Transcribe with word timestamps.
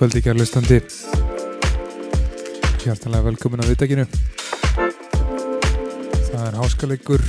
Kvöldi 0.00 0.22
kærlustandi 0.24 0.78
Hjartalega 2.80 3.24
velkomin 3.26 3.60
á 3.60 3.68
viðdækinu 3.68 4.06
Það 6.30 6.46
er 6.46 6.56
háskaleikur 6.56 7.24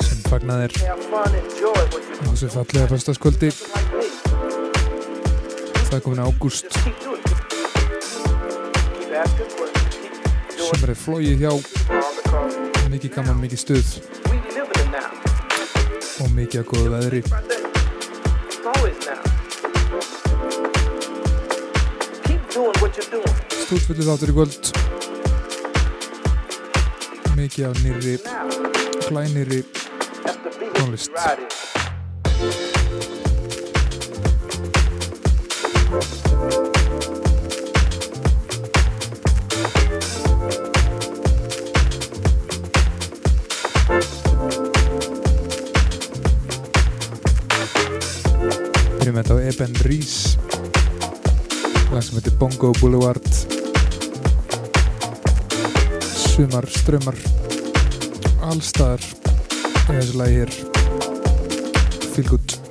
sem 0.00 0.22
fagnaðir 0.30 0.72
á 0.80 0.96
þessu 2.32 2.48
fallega 2.54 2.88
fyrstaskvöldi 2.94 3.52
Það 5.92 5.98
er 5.98 6.04
komin 6.08 6.24
ágúst. 6.24 6.80
Sem 10.56 10.88
er 10.88 10.96
flóið 10.96 11.44
hjá. 11.44 11.52
Mikið 12.88 13.18
gaman, 13.18 13.36
mikið 13.44 13.66
stuð. 13.66 13.96
Og 16.24 16.32
mikið 16.32 16.62
að 16.64 16.70
góða 16.72 16.96
veðri 16.96 17.51
Stúrfullu 23.72 24.04
þáttur 24.04 24.28
í 24.28 24.32
kvöld 24.36 24.66
mikið 27.38 27.70
af 27.70 27.78
nýri 27.80 28.18
glænýri 29.06 29.60
tónlist 30.76 31.08
Byrjum 49.00 49.16
þetta 49.16 49.32
á 49.32 49.38
Eben 49.48 49.80
Rees 49.88 50.36
sem 52.02 52.20
heitir 52.20 52.36
Bongo 52.36 52.74
Boulevard 52.82 53.51
sumar 56.42 56.66
strömmar 56.66 57.18
allstaðar 58.42 59.04
í 59.04 59.94
þessu 59.94 60.18
lagi 60.18 60.40
hér. 60.40 60.56
Feel 62.16 62.61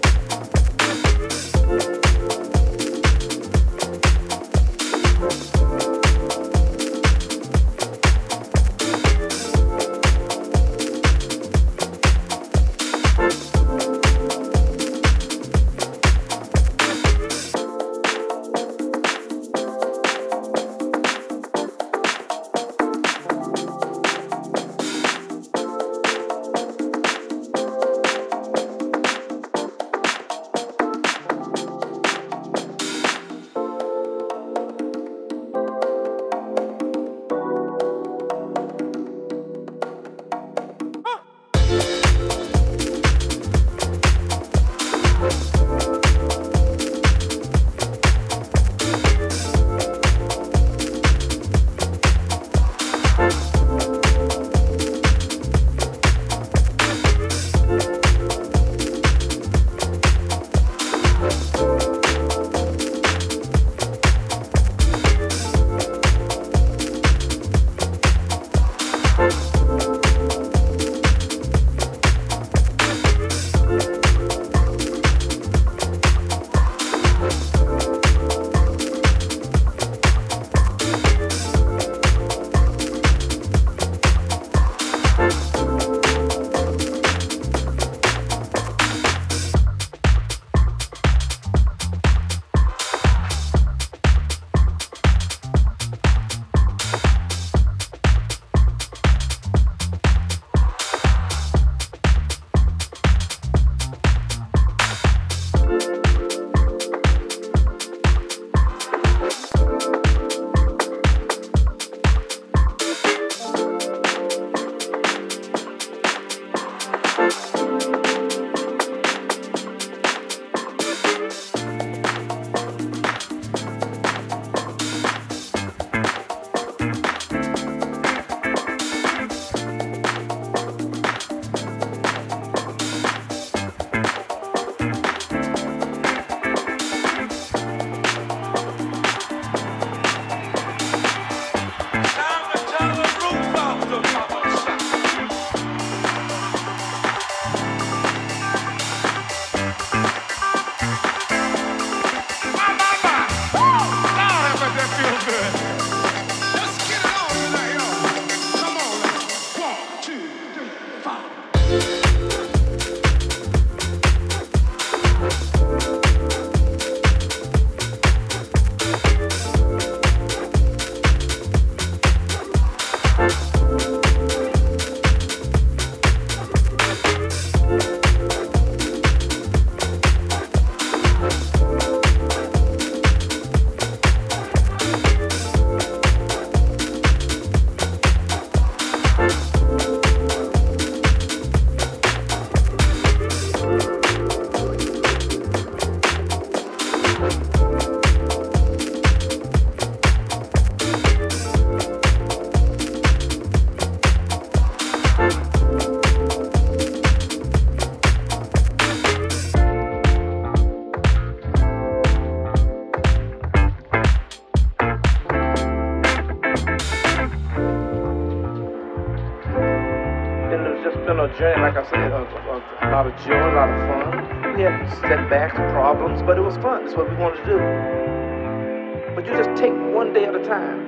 journey, 221.42 221.60
like 221.60 221.76
I 221.76 221.84
said, 221.90 222.12
a, 222.12 222.22
a, 222.22 222.86
a 222.86 222.88
lot 222.92 223.08
of 223.08 223.18
joy, 223.26 223.34
a 223.34 223.58
lot 223.58 223.68
of 223.68 223.82
fun. 223.90 224.54
We 224.56 224.62
had 224.62 224.88
setbacks, 225.02 225.56
problems, 225.74 226.22
but 226.22 226.38
it 226.38 226.42
was 226.42 226.56
fun. 226.58 226.86
That's 226.86 226.96
what 226.96 227.10
we 227.10 227.16
wanted 227.16 227.38
to 227.38 227.46
do. 227.46 229.16
But 229.16 229.26
you 229.26 229.34
just 229.34 229.50
take 229.60 229.74
one 229.74 230.14
day 230.14 230.26
at 230.26 230.36
a 230.36 230.44
time, 230.46 230.86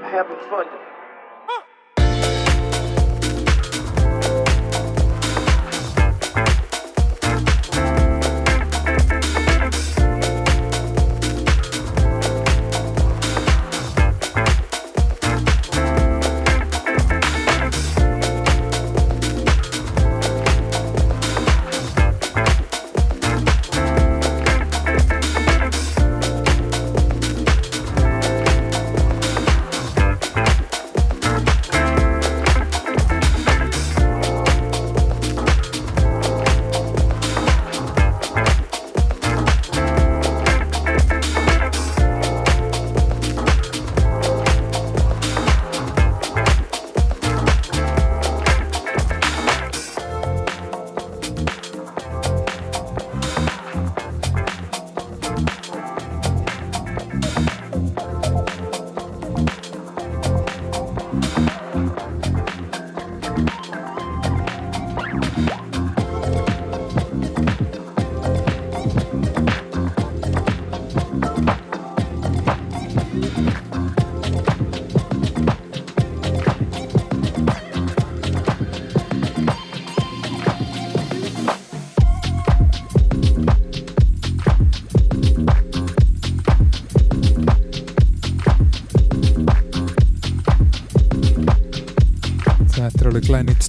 having 0.00 0.40
fun. 0.48 0.64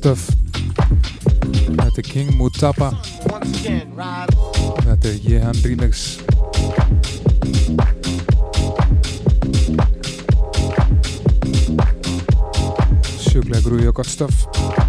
Stuff. 0.06 0.30
Þetta 1.66 1.98
er 1.98 2.06
King 2.06 2.36
Mutapa. 2.38 2.92
Þetta 4.86 5.10
er 5.10 5.18
Jehan 5.26 5.58
Remix. 5.66 6.20
Sjúklega 13.26 13.66
grúi 13.66 13.90
og 13.90 13.98
gott 13.98 14.14
stuff. 14.14 14.85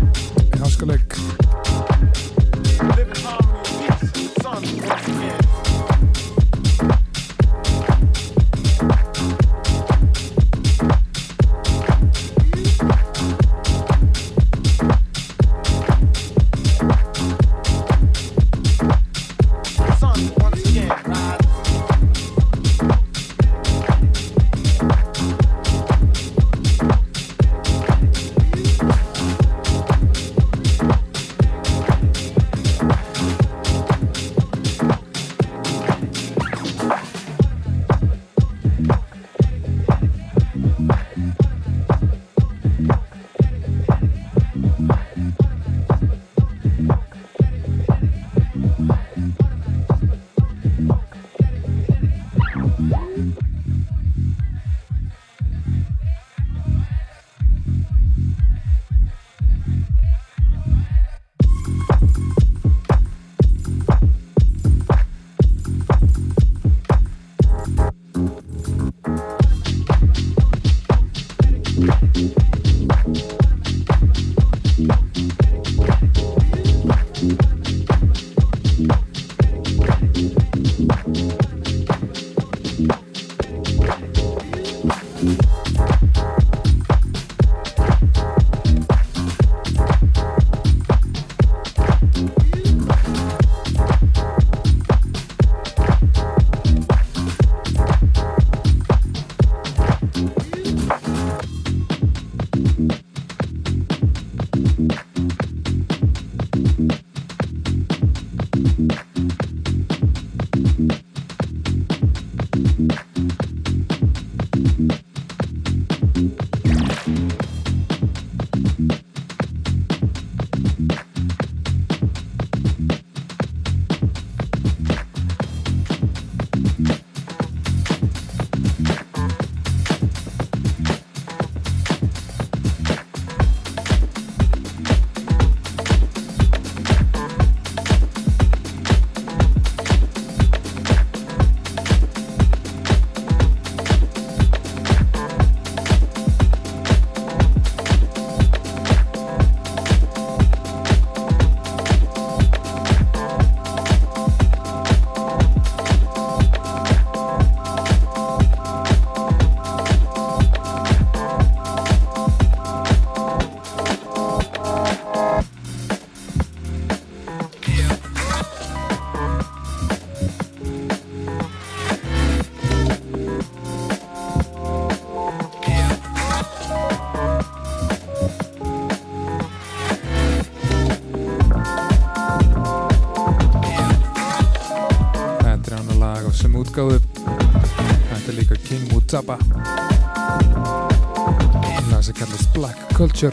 Culture 193.16 193.32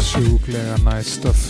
sjúklega 0.00 0.76
næst 0.84 0.88
nice 0.88 1.10
stöf 1.20 1.41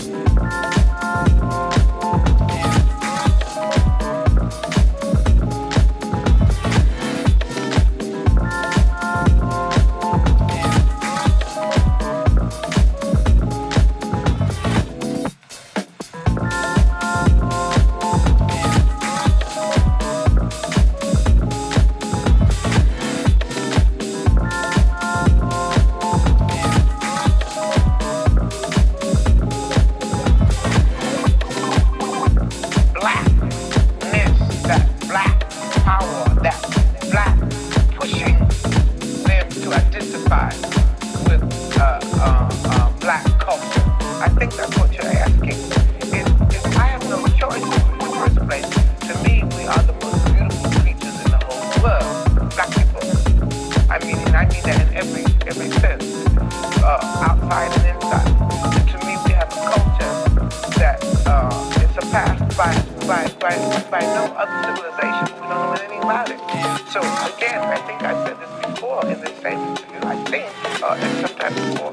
again, 67.34 67.60
I 67.60 67.76
think 67.86 68.02
I 68.02 68.14
said 68.24 68.36
this 68.40 68.66
before 68.66 69.06
in 69.06 69.20
this 69.20 69.36
same 69.42 69.58
interview, 69.58 70.00
I 70.02 70.16
think, 70.24 70.82
uh, 70.82 70.96
and 70.98 71.26
sometimes 71.26 71.56
before, 71.70 71.92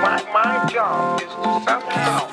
my, 0.00 0.22
my 0.32 0.68
job 0.70 1.20
is 1.20 1.28
to 1.28 1.62
somehow 1.66 2.28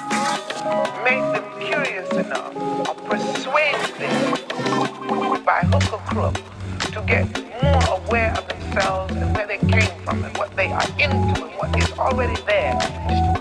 make 1.04 1.24
them 1.34 1.46
curious 1.60 2.10
enough 2.12 2.56
or 2.88 2.96
persuade 3.10 3.76
them 3.98 4.52
by 5.46 5.62
hook 5.62 5.94
or 5.94 6.00
crook 6.14 6.36
to 6.94 7.02
get 7.08 7.26
more 7.64 8.00
aware 8.00 8.32
of 8.38 8.48
themselves 8.48 9.14
and 9.16 9.36
where 9.36 9.48
they 9.48 9.58
came 9.58 10.04
from 10.04 10.24
and 10.24 10.38
what 10.38 10.56
they 10.56 10.72
are 10.72 10.88
into 11.00 11.44
and 11.44 11.54
what 11.58 11.76
is 11.78 11.92
already 11.98 12.40
there. 12.44 13.41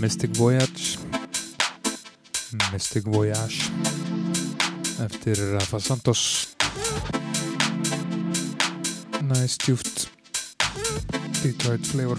Mystic 0.00 0.36
Voyage. 0.36 0.98
Mystic 2.72 3.04
Voyage. 3.04 3.70
Eftir 5.00 5.52
Rafa 5.52 5.78
Santos. 5.78 6.48
Nice 9.22 9.56
djúft 9.56 10.10
Detroit 11.42 11.86
flavor. 11.86 12.18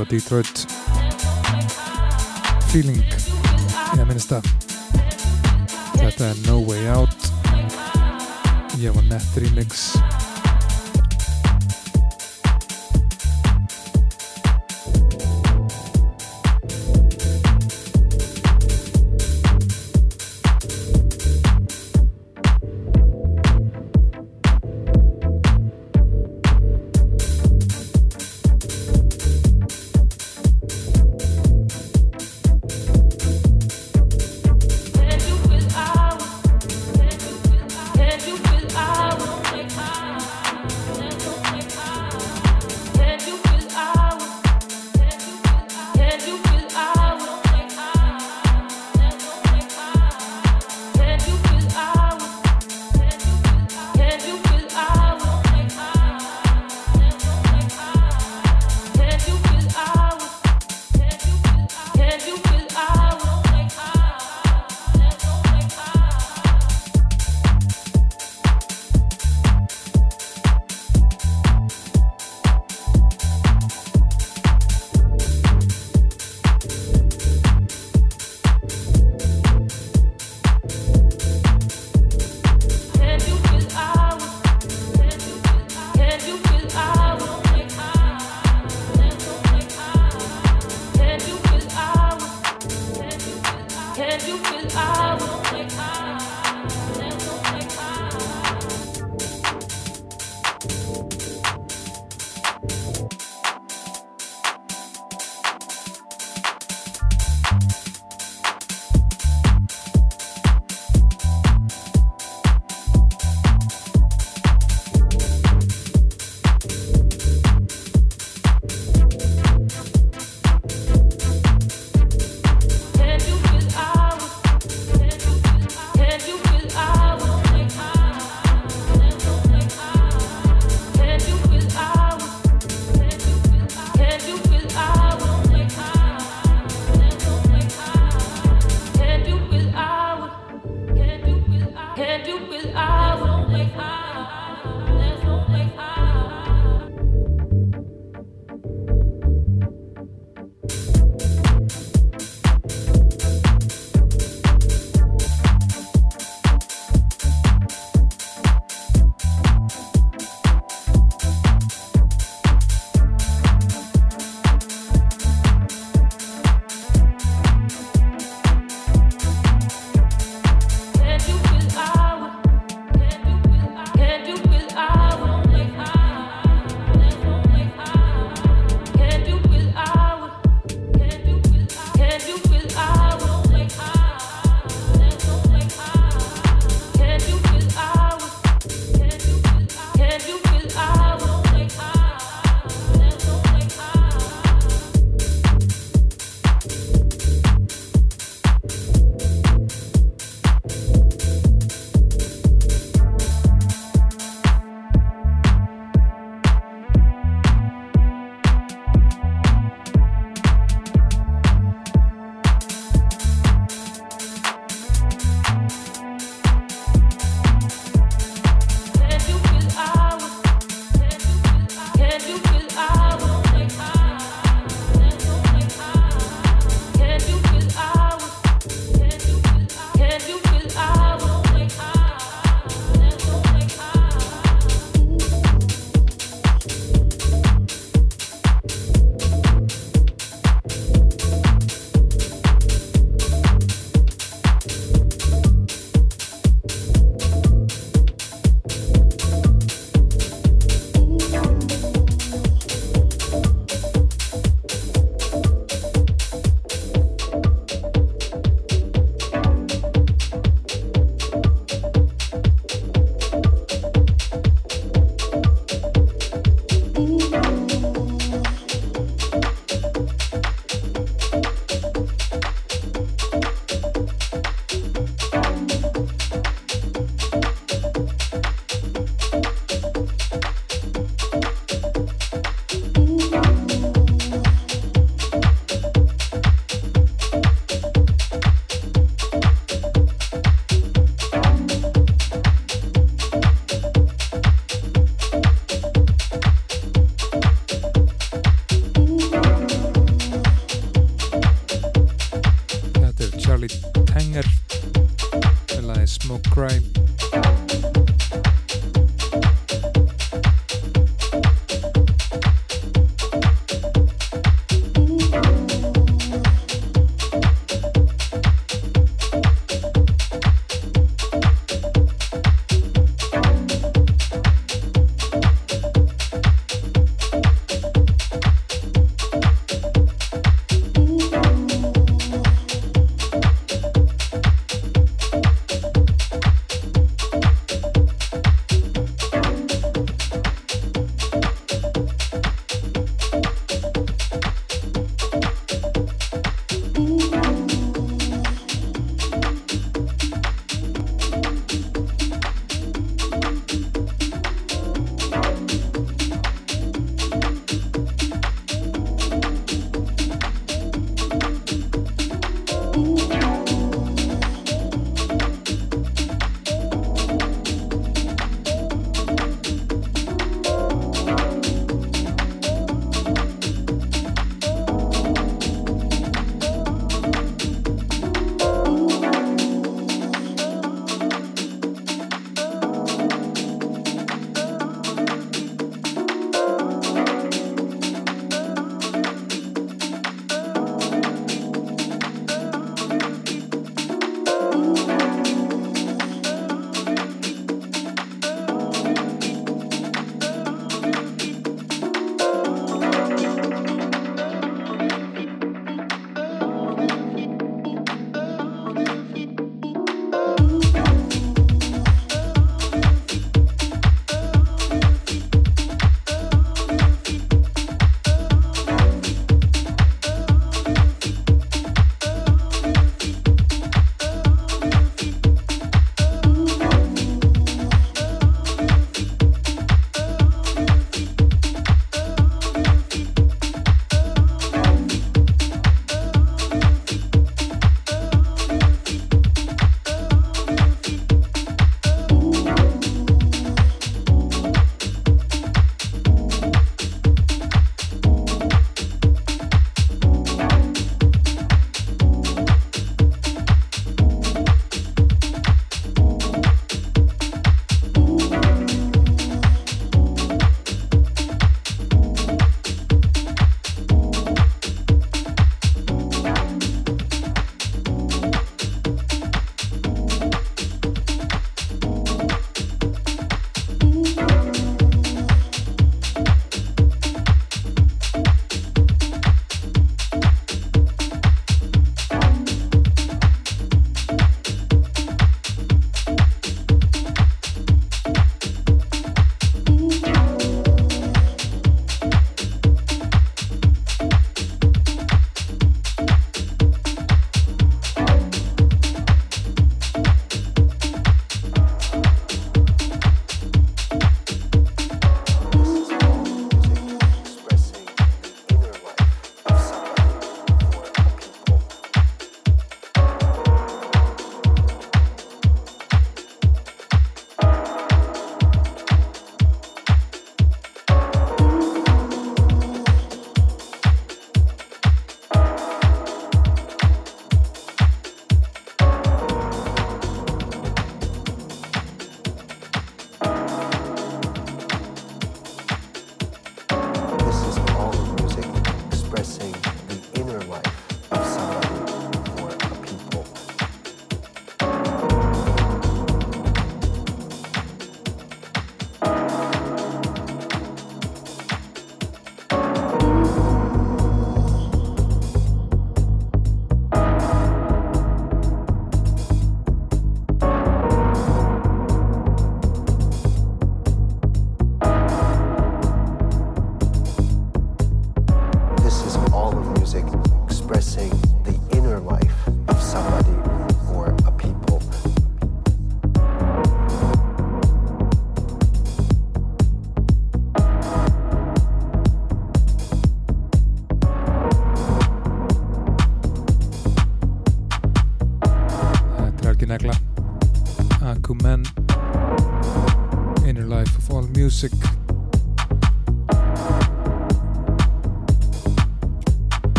Djúpa 0.00 0.08
Detroit 0.08 0.66
feeling. 2.70 3.02
Í 3.92 3.98
að 4.00 4.06
minnsta 4.08 4.40
þetta 5.98 6.30
er 6.30 6.40
No 6.46 6.60
Way 6.64 6.88
Out. 6.88 7.28
Ég 8.80 8.94
var 8.94 9.04
nett 9.10 9.36
remix 9.36 9.99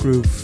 Groove 0.00 0.39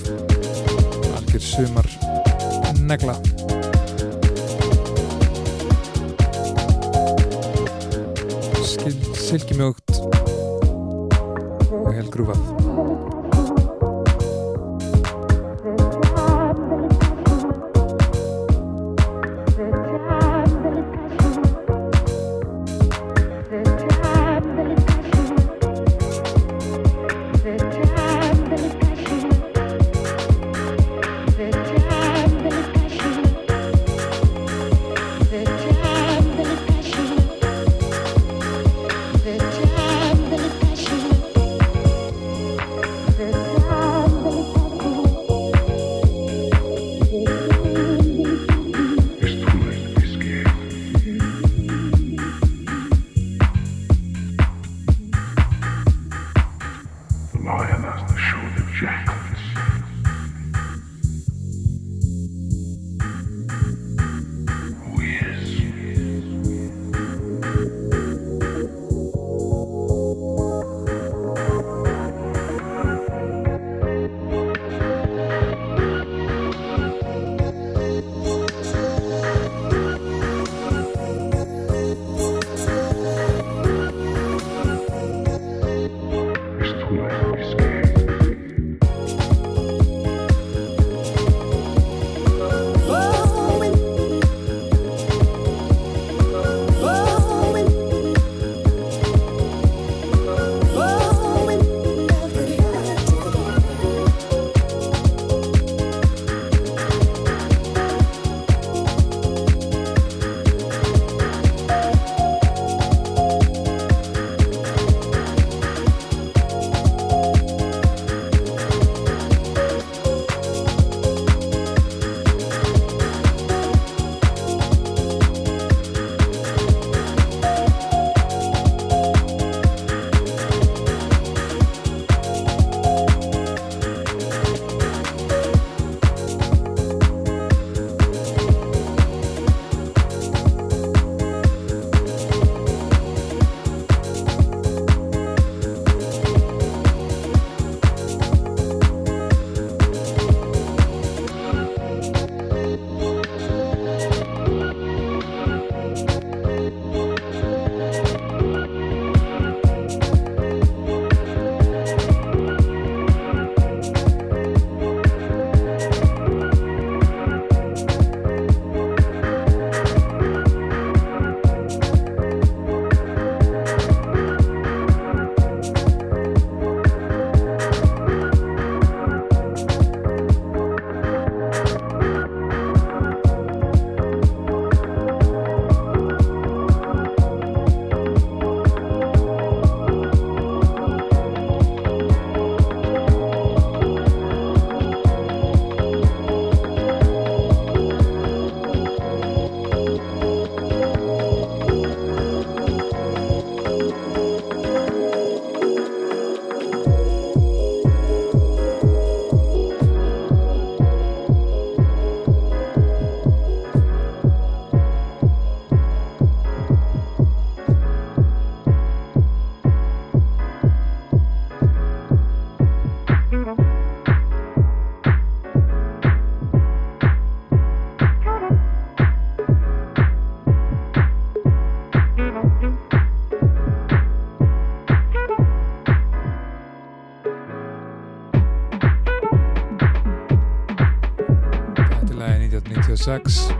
sax, 243.07 243.53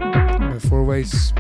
four 0.69 0.83
ways. 0.83 1.33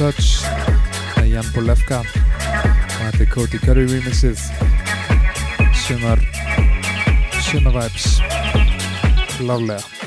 Touch 0.00 0.40
by 1.14 1.28
Jan 1.28 1.44
Polewka, 1.52 2.02
one 3.00 3.08
of 3.08 3.18
the 3.18 3.26
Cody 3.26 3.58
Curry 3.58 3.84
remixes. 3.86 4.48
Shimmer, 5.74 6.16
Shimmer 7.42 7.70
vibes. 7.70 8.18
Lovely. 9.46 9.99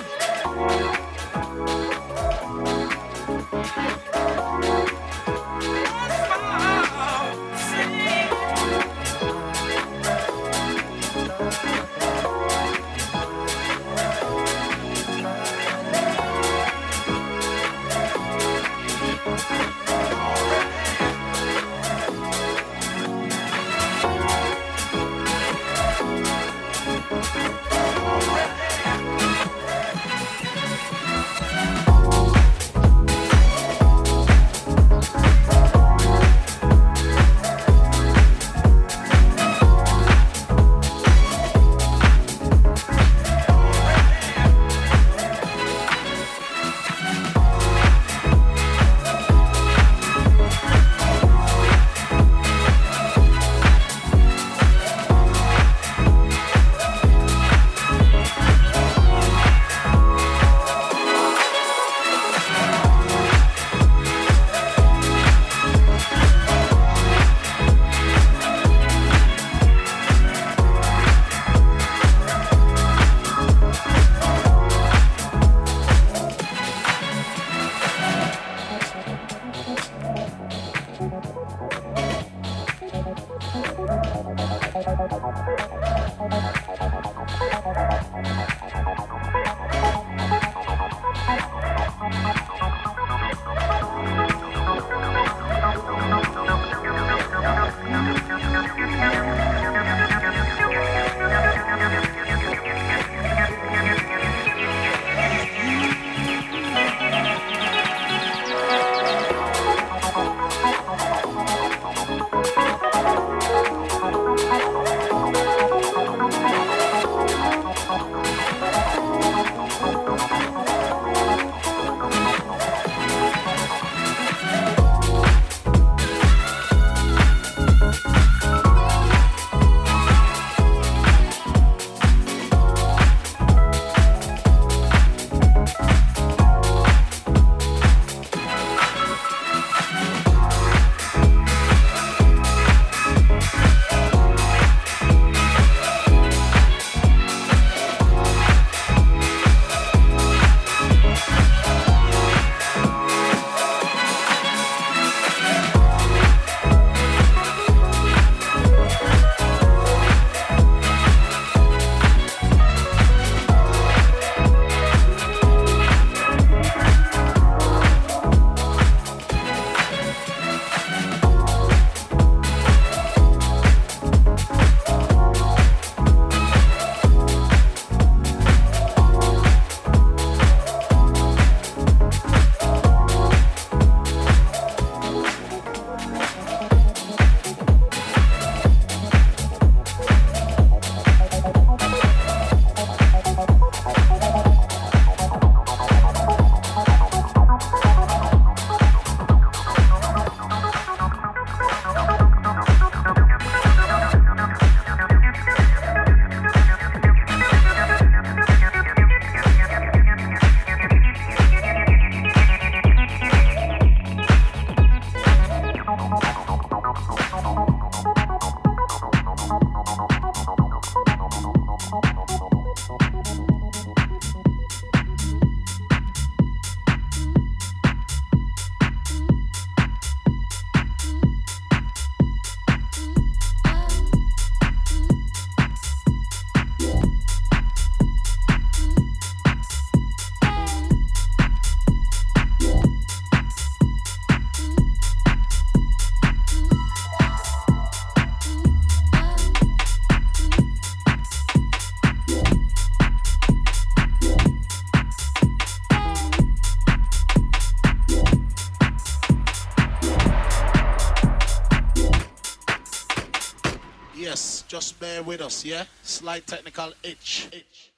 Lálega 265.23 265.27
with 265.27 265.41
us, 265.41 265.65
yeah? 265.65 265.85
Slight 266.03 266.45
technical 266.47 266.93
itch. 267.03 267.49
itch. 267.51 267.91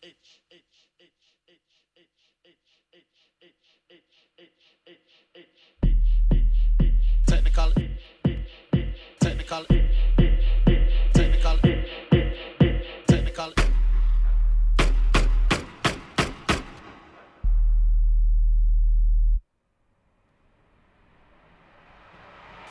Technical, 7.28 7.72
technical, 9.20 9.66
technical, 11.14 11.58
technical. 13.08 13.54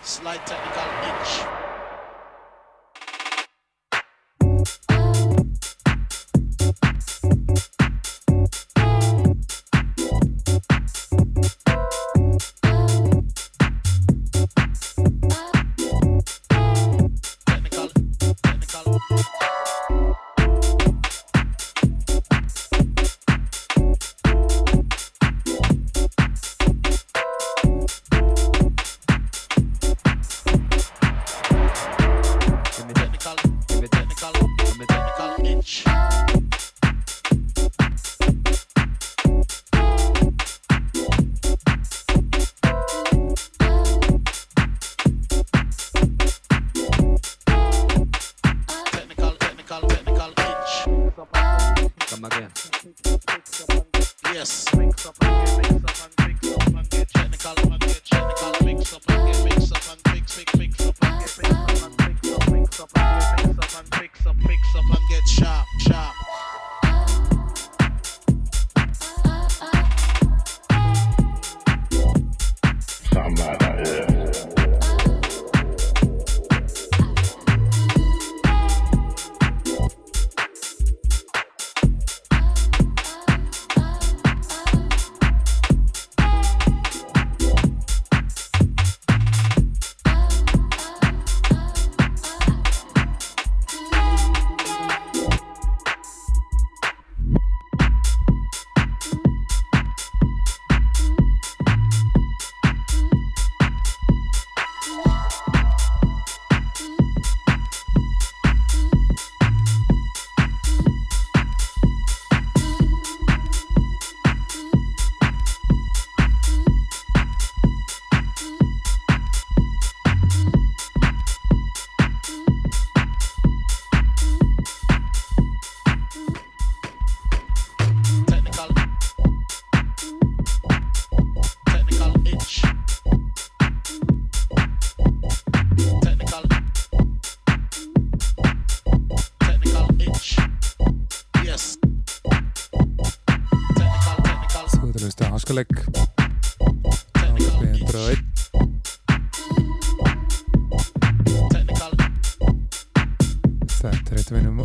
Slight 0.03 0.47
technical 0.47 0.83
itch. 1.09 1.54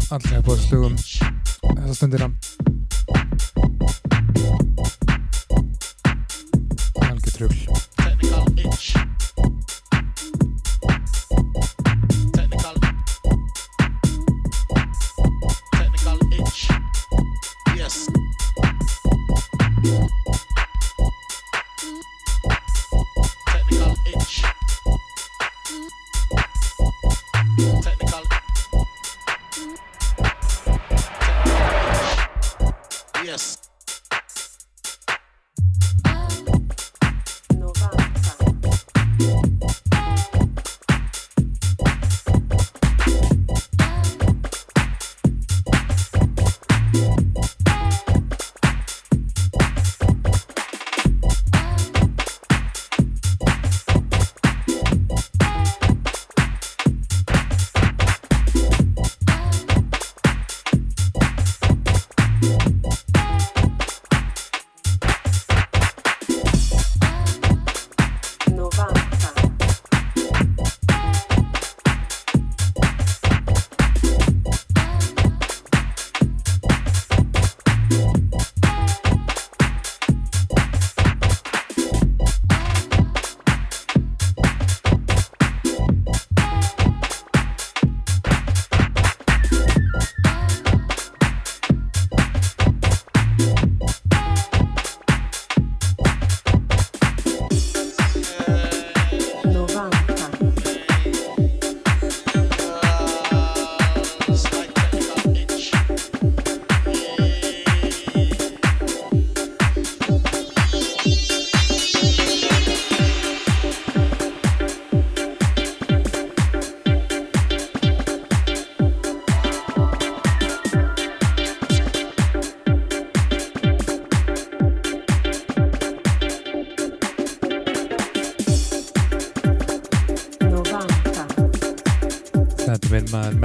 Eitt 0.10 0.26
vinum 0.26 0.38
allra 0.38 0.42
bóðslugum 0.42 0.96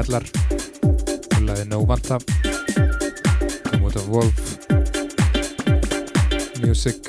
minn 0.05 0.13
maður 0.13 0.25
Mellar 0.25 0.25
Hulaði 1.35 1.65
Novanta 1.69 2.19
kom 3.69 3.85
út 3.85 3.97
af 3.97 4.07
Wolf 4.09 4.57
Music. 6.65 7.09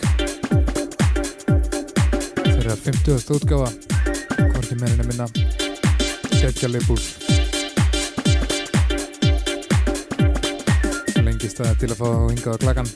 Þeirra 2.44 2.76
50. 2.76 3.32
útgáfa. 3.36 3.70
Hvort 4.36 4.64
ekki 4.64 4.76
meirinu 4.80 5.06
minna. 5.08 5.28
Leifbúl 6.70 7.00
lengi 11.26 11.50
staði 11.50 11.76
til 11.82 11.90
að 11.90 12.00
fá 12.00 12.10
hingað 12.30 12.54
á 12.54 12.58
klakan 12.62 12.90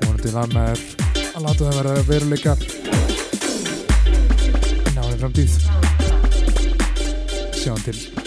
vonandi 0.00 0.30
var 0.32 0.48
maður 0.54 0.80
að 1.36 1.42
láta 1.44 1.62
það 1.62 1.76
vera 1.82 1.96
veruleika. 2.08 2.56
Náði 4.96 5.18
framtíð 5.20 5.75
getirdi. 7.86 8.25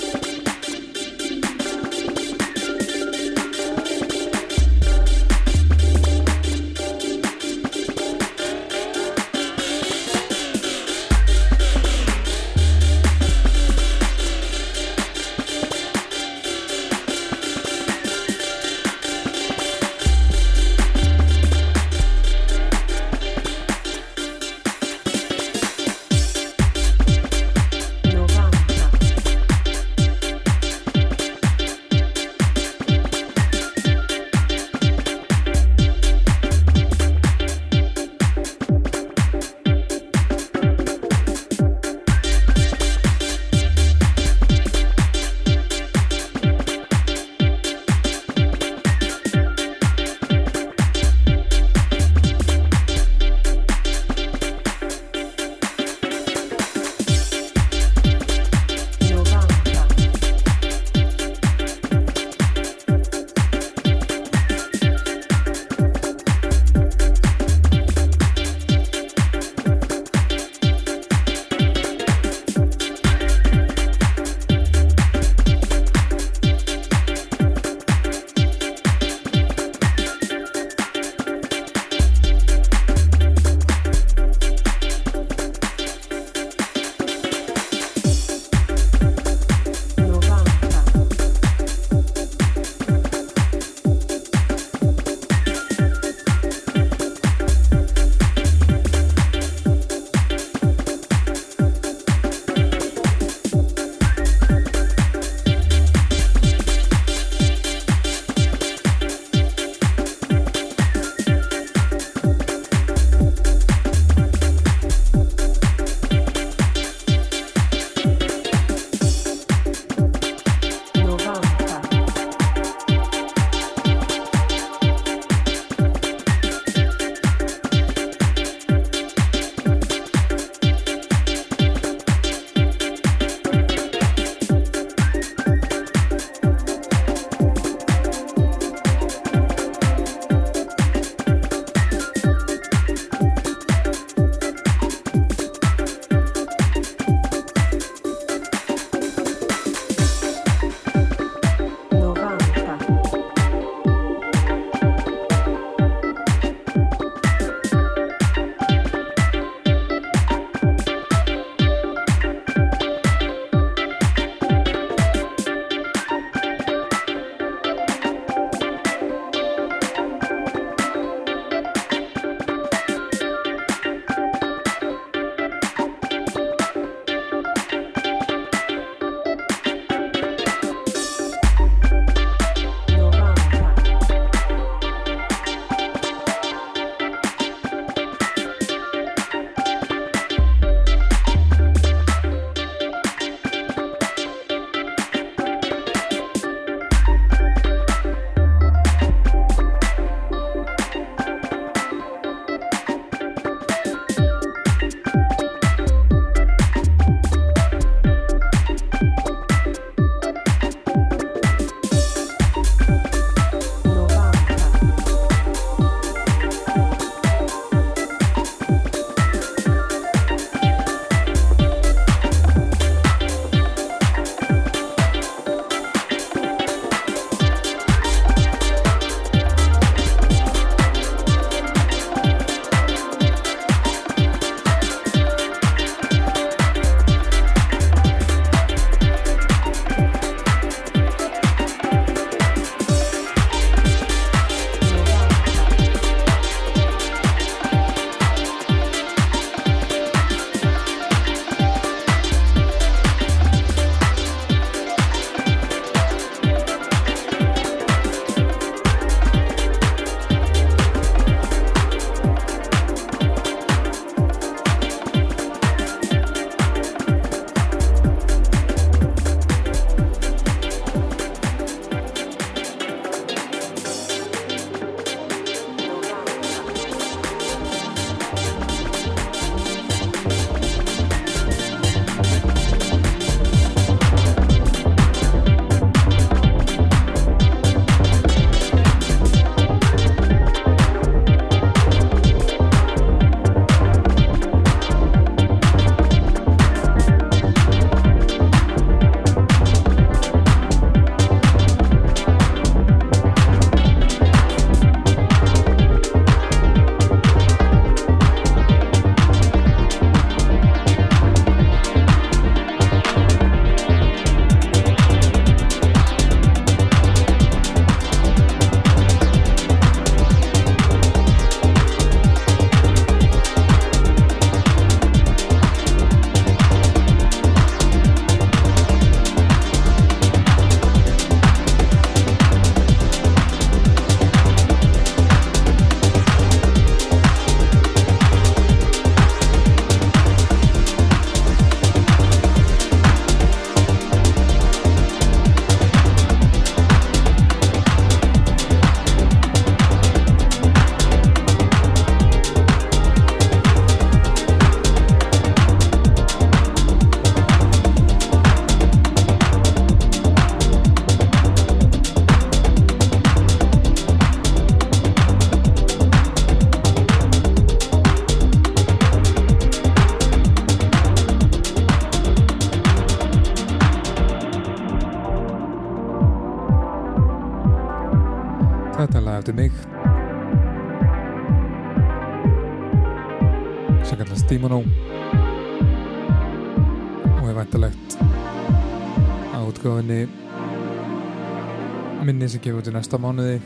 Minni 392.49 392.57
sem 392.57 392.63
gefur 392.63 392.81
út 392.81 392.87
í 392.89 392.93
næsta 392.93 393.17
mánuði. 393.21 393.59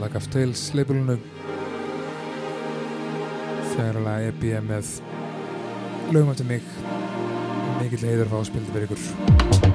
Like 0.00 0.18
of 0.18 0.26
Tales 0.28 0.66
labelunu 0.76 1.16
þegar 3.72 4.00
alveg 4.02 4.26
EP 4.28 4.44
er 4.58 4.66
með 4.66 4.90
lögum 6.12 6.34
eftir 6.34 6.50
mig. 6.50 6.74
Mikill 7.80 8.04
heiður 8.04 8.26
að 8.28 8.34
fá 8.34 8.42
að 8.42 8.50
spilta 8.50 8.76
fyrir 8.76 8.90
ykkur 8.90 9.73